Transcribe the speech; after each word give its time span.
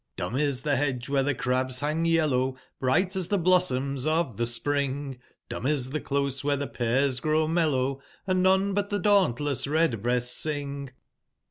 Dumb 0.15 0.35
is 0.35 0.63
the 0.63 0.77
hedge 0.77 1.09
where 1.09 1.21
the 1.21 1.35
crabs 1.35 1.77
hang 1.81 2.05
yellow. 2.05 2.55
Bright 2.79 3.15
as 3.15 3.27
the 3.27 3.37
blossoms 3.37 4.03
of 4.03 4.35
the 4.35 4.47
spring; 4.47 5.19
Dumb 5.47 5.67
is 5.67 5.91
the 5.91 6.01
close 6.01 6.43
where 6.43 6.57
the 6.57 6.65
pears 6.65 7.19
grow 7.19 7.47
mellow, 7.47 8.01
Hnd 8.27 8.37
none 8.37 8.73
but 8.73 8.89
the 8.89 8.97
dauntless 8.97 9.67
redbreasts 9.67 10.35
sing. 10.35 10.89